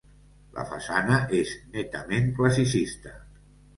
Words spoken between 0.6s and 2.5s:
façana és netament